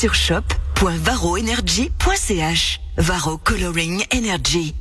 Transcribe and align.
sur 0.00 0.14
shop.varoenergy.ch. 0.14 2.80
Varo 2.96 3.36
Coloring 3.36 4.02
Energy. 4.10 4.74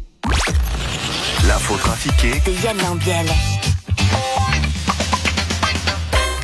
L'info 1.46 1.76
trafiquée 1.76 2.42
De 2.46 2.54
Yann 2.64 2.78
Lambiel. 2.78 3.28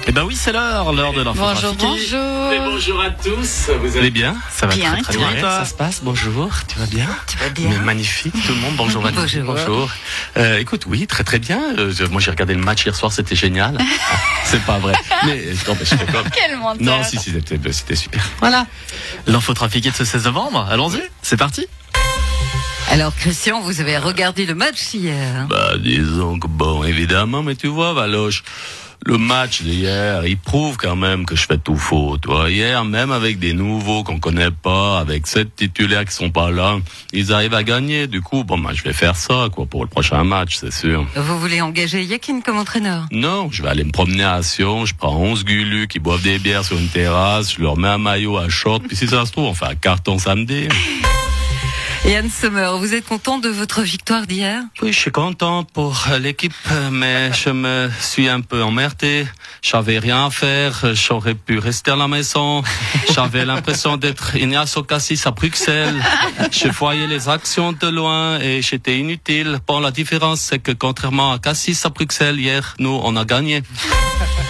Eh 0.08 0.12
ben 0.12 0.24
oui, 0.24 0.36
c'est 0.36 0.52
l'heure, 0.52 0.94
l'heure 0.94 1.14
de 1.14 1.24
l'info 1.24 1.40
Bonjour, 1.42 1.74
bonjour. 1.74 2.52
Et 2.54 2.60
bonjour 2.60 3.02
à 3.02 3.10
tous. 3.10 3.72
Vous 3.82 3.98
allez 3.98 4.12
bien 4.12 4.36
Ça 4.52 4.68
va 4.68 4.76
Bien, 4.76 4.94
très, 4.94 5.02
très 5.02 5.18
bien. 5.18 5.42
Ça 5.42 5.66
se 5.66 5.74
passe. 5.74 6.02
Bonjour. 6.04 6.52
Tu 6.68 6.78
vas 6.78 6.86
bien 6.86 7.08
Tu 7.28 7.38
vas 7.38 7.50
bien 7.50 7.70
Mais 7.70 7.80
magnifique, 7.80 8.34
tout 8.46 8.54
le 8.54 8.60
monde. 8.60 8.76
Bonjour 8.76 9.02
Valérie. 9.02 9.40
Bonjour. 9.40 9.90
Euh, 10.38 10.60
écoute, 10.60 10.84
oui, 10.88 11.08
très 11.08 11.24
très 11.24 11.40
bien. 11.40 11.60
Euh, 11.80 11.92
moi, 12.12 12.22
j'ai 12.22 12.30
regardé 12.30 12.54
le 12.54 12.62
match 12.62 12.86
hier 12.86 12.96
soir, 12.96 13.12
c'était 13.12 13.36
génial. 13.36 13.78
Ah, 13.80 14.16
c'est 14.44 14.62
pas 14.62 14.78
vrai. 14.78 14.94
Mais 15.26 15.38
non, 15.68 15.76
mais 15.80 15.86
je 15.86 15.96
fais 15.96 16.06
comme. 16.06 16.30
Quel 16.32 16.58
menteur. 16.58 16.82
Non, 17.00 17.04
si, 17.04 17.18
si, 17.18 17.32
c'était 17.32 17.58
c'était 17.72 17.96
super. 17.96 18.24
Voilà. 18.40 18.68
L'info 19.26 19.56
trafiquée 19.56 19.90
de 19.90 19.96
ce 19.96 20.06
16 20.06 20.26
novembre. 20.26 20.68
Allons-y. 20.70 21.02
C'est 21.24 21.38
parti. 21.38 21.66
Alors, 22.92 23.16
Christian, 23.16 23.60
vous 23.62 23.82
avez 23.82 23.98
regardé 23.98 24.46
le 24.46 24.54
match 24.54 24.94
hier. 24.94 25.48
Bah, 25.50 25.78
disons 25.80 26.40
que 26.40 26.48
bon, 26.48 26.84
évidemment, 26.84 27.42
mais 27.42 27.56
tu 27.56 27.68
vois, 27.68 27.94
Valoche, 27.94 28.44
le 29.06 29.20
match 29.20 29.62
d'hier, 29.62 30.26
il 30.26 30.38
prouve 30.38 30.78
quand 30.78 30.96
même 30.96 31.26
que 31.26 31.36
je 31.36 31.46
fais 31.46 31.60
tout 31.60 31.78
faux. 31.78 32.18
Tu 32.20 32.28
vois, 32.28 32.50
hier, 32.50 32.84
même 32.84 33.12
avec 33.12 33.38
des 33.38 33.54
nouveaux 33.54 34.04
qu'on 34.04 34.20
connaît 34.20 34.50
pas, 34.50 35.00
avec 35.00 35.28
sept 35.28 35.56
titulaires 35.56 36.06
qui 36.06 36.14
sont 36.14 36.32
pas 36.32 36.50
là, 36.50 36.80
ils 37.14 37.32
arrivent 37.32 37.54
à 37.54 37.64
gagner. 37.64 38.08
Du 38.08 38.22
coup, 38.22 38.44
bon, 38.44 38.58
bah, 38.58 38.72
je 38.74 38.82
vais 38.82 38.94
faire 38.94 39.16
ça, 39.16 39.48
quoi, 39.52 39.68
pour 39.68 39.84
le 39.84 39.90
prochain 39.90 40.24
match, 40.24 40.56
c'est 40.56 40.74
sûr. 40.74 41.06
Vous 41.16 41.40
voulez 41.40 41.62
engager 41.62 42.04
Yakin 42.04 42.42
comme 42.42 42.58
entraîneur? 42.58 43.06
Non, 43.12 43.50
je 43.52 43.62
vais 43.62 43.70
aller 43.70 43.84
me 43.84 43.92
promener 43.92 44.24
à 44.24 44.42
Sion, 44.42 44.86
je 44.86 44.96
prends 44.96 45.16
11 45.16 45.46
gulus 45.46 45.88
qui 45.88 46.00
boivent 46.00 46.24
des 46.24 46.40
bières 46.40 46.66
sur 46.66 46.78
une 46.78 46.90
terrasse, 46.90 47.54
je 47.54 47.62
leur 47.62 47.78
mets 47.78 47.90
un 47.90 48.00
maillot 48.00 48.38
à 48.38 48.50
short, 48.50 48.84
puis 48.88 48.98
si 48.98 49.08
ça 49.08 49.26
se 49.28 49.32
trouve, 49.32 49.46
on 49.46 49.54
fait 49.54 49.66
un 49.66 49.76
carton 49.76 50.18
samedi. 50.18 50.68
Yann 52.08 52.30
Sommer, 52.30 52.70
vous 52.78 52.94
êtes 52.94 53.08
content 53.08 53.40
de 53.40 53.50
votre 53.50 53.82
victoire 53.82 54.28
d'hier? 54.28 54.62
Oui, 54.84 54.94
je 54.94 55.00
suis 55.00 55.12
content 55.12 55.64
pour 55.64 56.06
l'équipe, 56.20 56.54
mais 56.92 57.34
je 57.34 57.50
me 57.50 57.90
suis 58.00 58.30
un 58.30 58.42
peu 58.42 58.62
emmerdé. 58.62 59.26
J'avais 59.64 59.98
rien 59.98 60.28
à 60.28 60.30
faire, 60.30 60.94
j'aurais 60.94 61.34
pu 61.34 61.58
rester 61.58 61.92
à 61.92 61.96
la 61.96 62.08
maison. 62.08 62.62
J'avais 63.12 63.44
l'impression 63.44 63.98
d'être 63.98 64.36
Ignacio 64.36 64.84
Cassis 64.84 65.26
à 65.26 65.32
Bruxelles. 65.32 66.00
Je 66.52 66.68
voyais 66.68 67.08
les 67.08 67.28
actions 67.28 67.74
de 67.74 67.88
loin 67.88 68.40
et 68.40 68.62
j'étais 68.62 69.00
inutile. 69.00 69.58
Bon, 69.68 69.80
la 69.80 69.90
différence, 69.90 70.42
c'est 70.42 70.60
que 70.60 70.74
contrairement 70.74 71.34
à 71.34 71.40
Cassis 71.40 71.86
à 71.86 71.90
Bruxelles 71.90 72.40
hier, 72.40 72.76
nous, 72.78 73.00
on 73.04 73.16
a 73.16 73.26
gagné. 73.26 73.64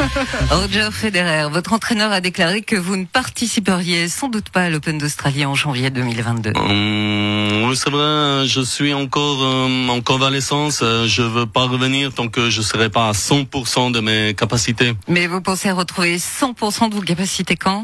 Roger 0.52 0.89
Federer, 0.92 1.50
votre 1.50 1.73
entraîneur 1.73 2.11
a 2.11 2.22
déclaré 2.22 2.61
que 2.61 2.75
vous 2.75 2.95
ne 2.95 3.06
participeriez 3.06 4.08
sans 4.08 4.30
doute 4.30 4.50
pas 4.50 4.64
à 4.64 4.70
l'Open 4.70 4.98
d'Australie 4.98 5.45
en 5.45 5.56
janvier 5.56 5.89
2022. 5.89 6.52
Hum, 6.56 7.73
c'est 7.75 7.89
vrai, 7.89 8.48
je 8.48 8.61
suis 8.61 8.94
encore 8.94 9.44
euh, 9.44 9.88
en 9.88 10.02
convalescence. 10.02 10.81
Euh, 10.83 11.08
Je 11.08 11.22
veux 11.22 11.45
pas 11.45 11.64
revenir 11.64 12.14
tant 12.14 12.28
que 12.28 12.50
je 12.50 12.61
serai 12.61 12.89
pas 12.89 13.09
à 13.09 13.11
100% 13.11 13.92
de 13.92 14.00
mes 14.00 14.33
capacités. 14.33 14.94
Mais 15.08 15.28
vous 15.28 15.42
pensez 15.42 15.72
retrouver 15.72 16.17
100% 16.17 16.89
de 16.89 16.95
vos 16.95 17.02
capacités 17.02 17.56
quand? 17.56 17.83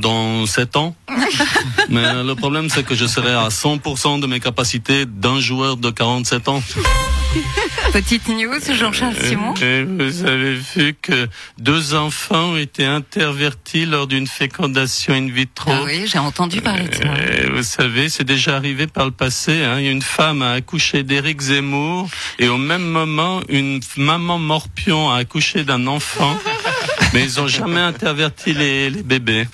Dans 0.00 0.46
7 0.46 0.76
ans. 0.76 0.94
Mais 1.88 2.22
le 2.22 2.34
problème, 2.34 2.68
c'est 2.68 2.84
que 2.84 2.94
je 2.94 3.06
serai 3.06 3.32
à 3.32 3.48
100% 3.48 4.20
de 4.20 4.26
mes 4.26 4.40
capacités 4.40 5.06
d'un 5.06 5.40
joueur 5.40 5.76
de 5.76 5.90
47 5.90 6.48
ans. 6.48 6.62
Petite 7.92 8.28
news, 8.28 8.60
Jean-Charles 8.72 9.16
Simon 9.20 9.54
Et 9.54 9.82
vous 9.82 10.24
avez 10.24 10.54
vu 10.54 10.94
que 11.00 11.28
deux 11.58 11.94
enfants 11.94 12.52
ont 12.52 12.56
été 12.56 12.84
intervertis 12.84 13.86
lors 13.86 14.06
d'une 14.06 14.26
fécondation 14.26 15.14
in 15.14 15.28
vitro. 15.28 15.70
Ah 15.72 15.82
oui, 15.84 16.06
j'ai 16.06 16.18
entendu 16.18 16.60
parler 16.60 16.88
de 16.88 16.94
ça. 16.94 17.02
Euh, 17.04 17.50
vous 17.54 17.62
savez, 17.62 18.08
c'est 18.08 18.24
déjà 18.24 18.56
arrivé 18.56 18.86
par 18.86 19.04
le 19.04 19.12
passé. 19.12 19.62
Hein. 19.62 19.78
Une 19.78 20.02
femme 20.02 20.42
a 20.42 20.52
accouché 20.52 21.02
d'Éric 21.04 21.40
Zemmour 21.40 22.08
et 22.38 22.48
au 22.48 22.58
même 22.58 22.84
moment, 22.84 23.40
une 23.48 23.80
maman 23.96 24.38
morpion 24.38 25.10
a 25.10 25.18
accouché 25.18 25.64
d'un 25.64 25.86
enfant. 25.86 26.36
Mais 27.12 27.22
ils 27.22 27.40
ont 27.40 27.46
jamais 27.46 27.80
interverti 27.80 28.52
les, 28.52 28.90
les 28.90 29.02
bébés. 29.02 29.46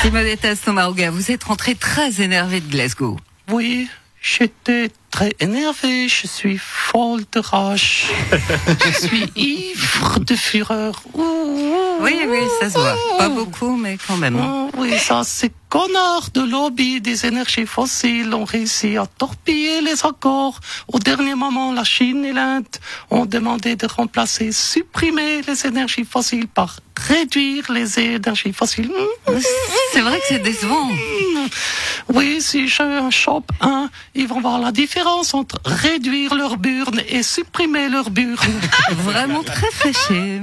Simonetta 0.00 0.56
Sommaruga, 0.56 1.10
vous 1.10 1.30
êtes 1.30 1.44
rentré 1.44 1.74
très 1.74 2.22
énervé 2.22 2.60
de 2.60 2.70
Glasgow. 2.70 3.18
Oui, 3.50 3.88
j'étais 4.22 4.90
très 5.10 5.34
énervé. 5.40 6.08
Je 6.08 6.26
suis 6.26 6.58
folle 6.58 7.24
de 7.32 7.40
rage. 7.40 8.06
Je 8.84 9.06
suis 9.06 9.30
ivre 9.36 9.75
de 10.24 10.36
fureur. 10.36 11.02
Oui, 12.00 12.14
oui, 12.28 12.38
ça 12.60 12.70
se 12.70 12.78
voit. 12.78 12.96
Pas 13.18 13.28
beaucoup, 13.28 13.76
mais 13.76 13.98
quand 14.06 14.16
même. 14.16 14.38
Oh, 14.40 14.70
oui, 14.78 14.98
ça, 14.98 15.22
ces 15.24 15.50
connards 15.68 16.30
de 16.34 16.42
lobby 16.42 17.00
des 17.00 17.26
énergies 17.26 17.66
fossiles 17.66 18.32
ont 18.34 18.44
réussi 18.44 18.96
à 18.96 19.06
torpiller 19.06 19.80
les 19.80 20.04
accords. 20.04 20.60
Au 20.88 20.98
dernier 20.98 21.34
moment, 21.34 21.72
la 21.72 21.84
Chine 21.84 22.24
et 22.24 22.32
l'Inde 22.32 22.66
ont 23.10 23.26
demandé 23.26 23.76
de 23.76 23.86
remplacer, 23.86 24.52
supprimer 24.52 25.42
les 25.42 25.66
énergies 25.66 26.04
fossiles 26.04 26.48
par 26.48 26.80
réduire 26.96 27.70
les 27.70 27.98
énergies 27.98 28.52
fossiles. 28.52 28.90
Mmh. 28.90 29.32
C'est 29.92 30.00
vrai 30.00 30.18
que 30.18 30.24
c'est 30.28 30.42
décevant. 30.42 30.88
Oui, 32.14 32.40
si 32.40 32.68
je 32.68 33.10
chope 33.10 33.50
un, 33.60 33.90
ils 34.14 34.26
vont 34.26 34.40
voir 34.40 34.58
la 34.58 34.72
différence 34.72 35.34
entre 35.34 35.58
réduire 35.64 36.34
leur 36.34 36.56
burne 36.56 37.02
et 37.08 37.22
supprimer 37.22 37.88
leur 37.88 38.10
burne. 38.10 38.60
Vraiment 38.90 39.42
très 39.42 39.70
fâché. 39.70 40.40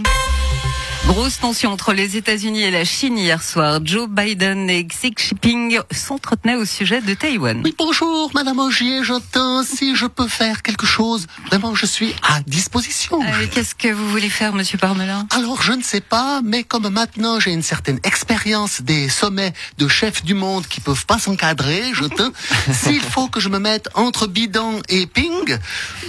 Grosse 1.08 1.38
tension 1.40 1.72
entre 1.72 1.92
les 1.92 2.16
États-Unis 2.16 2.64
et 2.64 2.72
la 2.72 2.86
Chine 2.86 3.18
hier 3.18 3.44
soir. 3.44 3.82
Joe 3.84 4.08
Biden 4.08 4.70
et 4.70 4.88
Xi 4.88 5.14
Jinping 5.16 5.80
s'entretenaient 5.92 6.56
au 6.56 6.64
sujet 6.64 7.02
de 7.02 7.14
Taïwan. 7.14 7.62
Oui, 7.64 7.76
bonjour, 7.78 8.32
Madame 8.34 8.58
Augier, 8.60 9.04
j'entends 9.04 9.64
si 9.64 9.98
je 9.98 10.06
peux 10.06 10.30
faire 10.30 10.62
quelque 10.62 10.86
chose. 10.86 11.28
Vraiment, 11.48 11.76
je 11.76 11.86
suis 11.86 12.16
à 12.28 12.40
disposition. 12.48 13.22
Euh, 13.22 13.48
Qu'est-ce 13.52 13.76
que 13.76 13.90
vous 13.90 14.10
voulez 14.10 14.30
faire, 14.30 14.54
Monsieur 14.54 14.78
Parmelin? 14.78 15.28
Alors, 15.32 15.62
je 15.62 15.74
ne 15.74 15.84
sais 15.84 16.00
pas, 16.00 16.40
mais 16.42 16.64
comme 16.64 16.88
maintenant 16.88 17.38
j'ai 17.40 17.52
une 17.52 17.64
certaine 17.64 18.00
expérience 18.04 18.82
des 18.82 19.10
sommets 19.10 19.54
de 19.78 19.90
chefs 19.90 20.24
du 20.24 20.34
monde 20.34 20.66
qui 20.68 20.80
peuvent 20.80 21.06
pas 21.06 21.20
s'encadrer, 21.20 21.84
je 21.94 22.06
te, 22.06 22.24
s'il 22.72 23.02
faut 23.02 23.28
que 23.28 23.42
je 23.42 23.50
me 23.50 23.60
mette 23.60 23.90
entre 23.96 24.26
bidon 24.26 24.82
et 24.88 25.06
ping, 25.06 25.58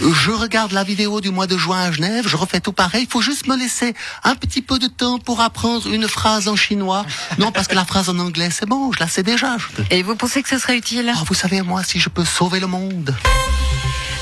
je 0.00 0.30
regarde 0.30 0.70
la 0.70 0.84
vidéo 0.84 1.20
du 1.20 1.30
mois 1.30 1.48
de 1.48 1.58
juin 1.58 1.80
à 1.80 1.92
Genève, 1.92 2.28
je 2.28 2.36
refais 2.36 2.60
tout 2.60 2.72
pareil, 2.72 3.02
il 3.02 3.10
faut 3.10 3.22
juste 3.22 3.48
me 3.48 3.56
laisser 3.56 3.92
un 4.22 4.36
petit 4.36 4.62
peu 4.62 4.78
de 4.78 4.83
temps 4.88 5.18
pour 5.18 5.40
apprendre 5.40 5.88
une 5.92 6.08
phrase 6.08 6.48
en 6.48 6.56
chinois. 6.56 7.04
Non, 7.38 7.52
parce 7.52 7.68
que 7.68 7.74
la 7.74 7.84
phrase 7.84 8.08
en 8.08 8.18
anglais, 8.18 8.50
c'est 8.50 8.66
bon, 8.66 8.92
je 8.92 9.00
la 9.00 9.08
sais 9.08 9.22
déjà. 9.22 9.56
je 9.58 9.82
Et 9.90 10.02
vous 10.02 10.16
pensez 10.16 10.42
que 10.42 10.48
ce 10.48 10.58
serait 10.58 10.76
utile? 10.76 11.12
Ah, 11.14 11.22
vous 11.26 11.34
savez, 11.34 11.62
moi, 11.62 11.82
si 11.82 11.98
je 11.98 12.08
peux 12.08 12.24
sauver 12.24 12.60
le 12.60 12.66
monde. 12.66 13.14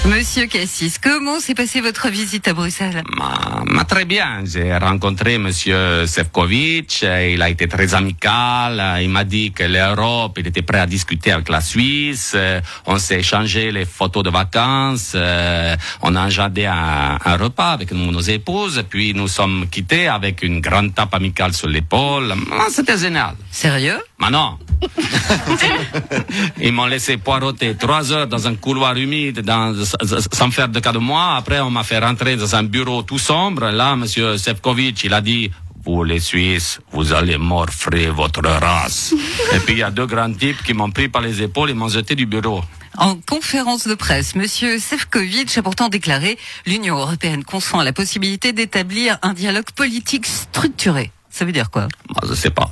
Monsieur 0.04 0.46
Cassis, 0.46 0.98
comment 0.98 1.38
s'est 1.38 1.54
passée 1.54 1.80
votre 1.80 2.08
visite 2.08 2.48
à 2.48 2.54
Bruxelles? 2.54 3.02
Ma, 3.16 3.62
ma 3.66 3.84
très 3.84 4.04
bien. 4.04 4.40
J'ai 4.44 4.76
rencontré 4.76 5.38
Monsieur 5.38 6.06
Sefcovic. 6.08 7.02
Il 7.02 7.40
a 7.40 7.48
été 7.48 7.68
très 7.68 7.94
amical. 7.94 9.00
Il 9.00 9.08
m'a 9.10 9.22
dit 9.22 9.52
que 9.52 9.62
l'Europe, 9.62 10.36
il 10.40 10.46
était 10.48 10.62
prêt 10.62 10.80
à 10.80 10.86
discuter 10.86 11.30
avec 11.30 11.48
la 11.48 11.60
Suisse. 11.60 12.36
On 12.86 12.98
s'est 12.98 13.20
échangé 13.20 13.70
les 13.70 13.84
photos 13.84 14.24
de 14.24 14.30
vacances. 14.30 15.12
euh, 15.14 15.76
On 16.02 16.16
a 16.16 16.22
agendé 16.24 16.66
un, 16.66 17.16
un 17.24 17.36
repas 17.36 17.70
avec 17.70 17.92
nos, 17.92 18.10
nos 18.10 18.20
épouses. 18.20 18.82
Puis 18.90 19.14
nous 19.14 19.28
sommes 19.28 19.68
quittés 19.70 20.08
avec 20.08 20.42
une 20.42 20.60
grande 20.60 20.94
tape 20.96 21.14
amicale 21.14 21.52
sur 21.54 21.68
l'épaule. 21.68 22.34
Ah, 22.52 22.66
C'était 22.70 22.98
génial. 22.98 23.36
Sérieux? 23.52 24.00
Mais 24.22 24.30
non. 24.30 24.56
Ils 26.60 26.72
m'ont 26.72 26.86
laissé 26.86 27.16
poireauter 27.16 27.74
trois 27.74 28.12
heures 28.12 28.28
dans 28.28 28.46
un 28.46 28.54
couloir 28.54 28.96
humide 28.96 29.40
dans, 29.40 29.74
sans 30.32 30.50
faire 30.52 30.68
de 30.68 30.78
cas 30.78 30.92
de 30.92 30.98
moi. 30.98 31.34
Après, 31.36 31.60
on 31.60 31.70
m'a 31.70 31.82
fait 31.82 31.98
rentrer 31.98 32.36
dans 32.36 32.54
un 32.54 32.62
bureau 32.62 33.02
tout 33.02 33.18
sombre. 33.18 33.70
Là, 33.70 33.96
monsieur 33.96 34.38
Sefcovic, 34.38 35.02
il 35.02 35.12
a 35.12 35.20
dit, 35.20 35.50
vous 35.84 36.04
les 36.04 36.20
Suisses, 36.20 36.78
vous 36.92 37.12
allez 37.12 37.36
morfrer 37.36 38.10
votre 38.10 38.42
race. 38.42 39.12
Et 39.54 39.58
puis, 39.58 39.74
il 39.74 39.78
y 39.78 39.82
a 39.82 39.90
deux 39.90 40.06
grands 40.06 40.32
types 40.32 40.62
qui 40.62 40.72
m'ont 40.72 40.92
pris 40.92 41.08
par 41.08 41.22
les 41.22 41.42
épaules 41.42 41.70
et 41.70 41.74
m'ont 41.74 41.88
jeté 41.88 42.14
du 42.14 42.26
bureau. 42.26 42.62
En 42.98 43.16
conférence 43.16 43.88
de 43.88 43.94
presse, 43.94 44.36
Monsieur 44.36 44.78
Sefcovic 44.78 45.58
a 45.58 45.62
pourtant 45.62 45.88
déclaré 45.88 46.38
l'Union 46.66 46.96
européenne 46.96 47.42
consent 47.42 47.80
à 47.80 47.84
la 47.84 47.92
possibilité 47.92 48.52
d'établir 48.52 49.18
un 49.22 49.32
dialogue 49.32 49.70
politique 49.74 50.26
structuré. 50.26 51.10
Ça 51.30 51.44
veut 51.44 51.52
dire 51.52 51.70
quoi? 51.70 51.88
Moi, 52.10 52.20
je 52.28 52.34
sais 52.34 52.50
pas. 52.50 52.70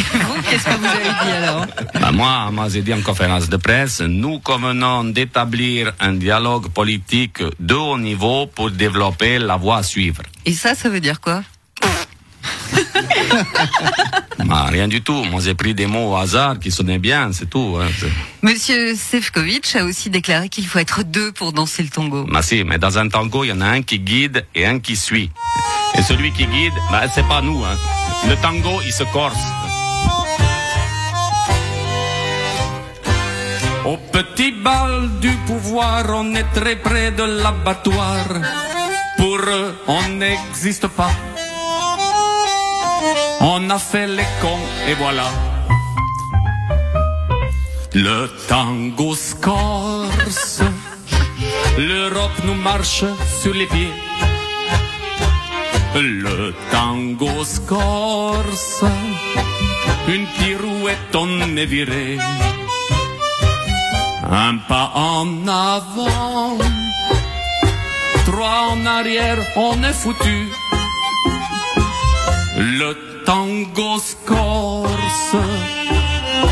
Vous, 0.00 0.42
qu'est-ce 0.48 0.64
que 0.64 0.76
vous 0.78 0.86
avez 0.86 1.04
dit 1.24 1.30
alors? 1.36 1.66
Ben, 1.94 2.12
moi, 2.12 2.50
moi, 2.52 2.68
j'ai 2.68 2.82
dit 2.82 2.94
en 2.94 3.02
conférence 3.02 3.48
de 3.48 3.56
presse, 3.56 4.00
nous 4.00 4.38
convenons 4.40 5.04
d'établir 5.04 5.92
un 6.00 6.12
dialogue 6.12 6.68
politique 6.68 7.42
de 7.58 7.74
haut 7.74 7.98
niveau 7.98 8.46
pour 8.46 8.70
développer 8.70 9.38
la 9.38 9.56
voie 9.56 9.78
à 9.78 9.82
suivre. 9.82 10.22
Et 10.44 10.52
ça, 10.52 10.74
ça 10.74 10.88
veut 10.88 11.00
dire 11.00 11.20
quoi? 11.20 11.42
Bah, 14.46 14.66
rien 14.68 14.88
du 14.88 15.02
tout. 15.02 15.24
Moi, 15.24 15.40
j'ai 15.40 15.54
pris 15.54 15.74
des 15.74 15.86
mots 15.86 16.12
au 16.12 16.16
hasard 16.16 16.58
qui 16.58 16.70
sonnaient 16.70 16.98
bien, 16.98 17.30
c'est 17.32 17.48
tout. 17.48 17.78
Hein. 17.80 17.88
Monsieur 18.42 18.96
Sefcovic 18.96 19.76
a 19.76 19.84
aussi 19.84 20.10
déclaré 20.10 20.48
qu'il 20.48 20.66
faut 20.66 20.78
être 20.78 21.04
deux 21.04 21.30
pour 21.30 21.52
danser 21.52 21.82
le 21.82 21.88
tango. 21.88 22.24
Bah 22.24 22.42
si, 22.42 22.64
mais 22.64 22.78
dans 22.78 22.98
un 22.98 23.08
tango, 23.08 23.44
il 23.44 23.48
y 23.48 23.52
en 23.52 23.60
a 23.60 23.66
un 23.66 23.82
qui 23.82 24.00
guide 24.00 24.44
et 24.54 24.66
un 24.66 24.80
qui 24.80 24.96
suit. 24.96 25.30
Et 25.96 26.02
celui 26.02 26.32
qui 26.32 26.46
guide, 26.46 26.72
bah, 26.90 27.02
c'est 27.14 27.26
pas 27.28 27.42
nous. 27.42 27.62
Hein. 27.64 27.76
Le 28.28 28.34
tango, 28.36 28.80
il 28.84 28.92
se 28.92 29.04
corse. 29.04 29.38
Au 33.90 33.96
petit 33.96 34.52
bal 34.52 35.18
du 35.20 35.32
pouvoir, 35.48 36.04
on 36.14 36.32
est 36.36 36.50
très 36.54 36.76
près 36.76 37.10
de 37.10 37.24
l'abattoir. 37.24 38.24
Pour 39.16 39.38
eux, 39.38 39.74
on 39.88 40.02
n'existe 40.22 40.86
pas. 40.86 41.10
On 43.40 43.68
a 43.68 43.80
fait 43.80 44.06
les 44.06 44.30
cons 44.40 44.66
et 44.88 44.94
voilà. 44.94 45.28
Le 47.92 48.30
tango 48.46 49.16
scorse. 49.16 50.62
L'Europe 51.76 52.38
nous 52.44 52.60
marche 52.70 53.04
sur 53.40 53.54
les 53.54 53.66
pieds. 53.66 53.94
Le 55.96 56.54
tango 56.70 57.42
scorse. 57.42 58.84
Une 60.06 60.26
pirouette, 60.38 61.12
on 61.16 61.56
est 61.56 61.66
viré. 61.66 62.18
Un 64.32 64.58
pas 64.68 64.92
en 64.94 65.48
avant. 65.48 66.56
Trois 68.26 68.68
en 68.70 68.86
arrière, 68.86 69.38
on 69.56 69.82
est 69.82 69.92
foutu. 69.92 70.48
Le 72.56 73.24
tango 73.24 73.98
scorse. 73.98 75.36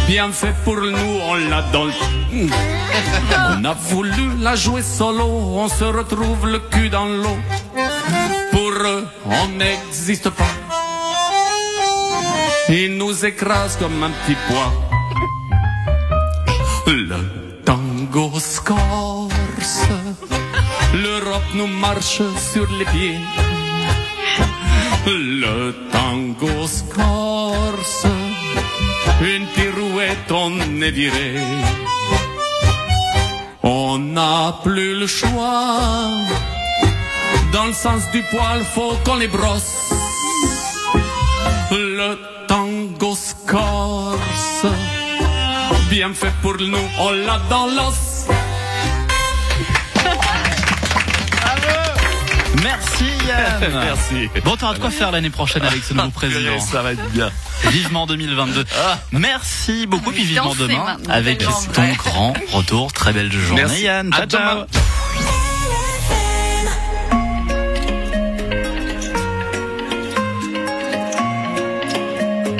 Bien 0.08 0.32
fait 0.32 0.54
pour 0.64 0.74
nous, 0.74 1.20
on 1.28 1.36
l'a 1.36 1.62
dans 1.72 1.84
le... 1.84 1.92
On 3.56 3.64
a 3.64 3.74
voulu 3.74 4.36
la 4.40 4.56
jouer 4.56 4.82
solo, 4.82 5.26
on 5.26 5.68
se 5.68 5.84
retrouve 5.84 6.48
le 6.48 6.58
cul 6.58 6.90
dans 6.90 7.04
l'eau. 7.04 7.38
Pour 8.50 8.72
eux, 8.86 9.06
on 9.24 9.48
n'existe 9.56 10.30
pas. 10.30 10.54
Ils 12.68 12.96
nous 12.96 13.24
écrasent 13.24 13.76
comme 13.76 14.02
un 14.02 14.10
petit 14.10 14.36
pois. 14.48 14.72
Le 16.86 17.37
tango 18.18 18.40
scorse. 18.40 19.86
L'Europe 20.92 21.54
nous 21.54 21.68
marche 21.68 22.20
sur 22.52 22.66
les 22.78 22.84
pieds. 22.86 23.20
Le 25.06 25.72
tango 25.92 26.66
scorse. 26.66 28.06
Une 29.20 29.46
pirouette, 29.54 30.32
on 30.32 30.82
est 30.82 30.90
viré. 30.90 31.34
On 33.62 33.98
n'a 33.98 34.56
plus 34.64 34.98
le 34.98 35.06
choix. 35.06 36.10
Dans 37.52 37.66
le 37.66 37.72
sens 37.72 38.10
du 38.10 38.22
poil, 38.22 38.64
faut 38.74 38.94
qu'on 39.04 39.16
les 39.16 39.28
brosse. 39.28 39.92
Le 41.70 42.18
tango 42.48 43.14
scorse. 43.14 44.66
Bien 45.88 46.12
fait 46.12 46.34
pour 46.42 46.56
nous, 46.58 46.86
on 46.98 47.10
l'a 47.12 47.38
dans 47.48 47.66
l'os. 47.66 48.07
Merci 52.68 53.04
Yann. 53.26 53.72
Merci. 53.72 54.28
Bon, 54.44 54.56
t'auras 54.56 54.74
de 54.74 54.78
quoi 54.78 54.90
faire 54.90 55.10
l'année 55.10 55.30
prochaine 55.30 55.62
avec 55.62 55.82
ce 55.82 55.94
nouveau 55.94 56.10
président. 56.14 56.60
Ça 56.60 56.82
va 56.82 56.92
être 56.92 57.08
bien. 57.10 57.30
Vivement 57.70 58.06
2022. 58.06 58.64
Merci 59.12 59.86
beaucoup, 59.86 60.12
puis 60.12 60.24
vivement 60.24 60.54
demain 60.54 60.96
avec 61.08 61.38
ton 61.72 61.88
grand 61.96 62.34
retour. 62.52 62.92
Très 62.92 63.12
belle 63.12 63.32
journée 63.32 63.62
Merci. 63.62 63.82
Yann. 63.82 64.12
À 64.12 64.18
Ciao, 64.18 64.26
ciao. 64.26 64.40
demain. 64.54 64.66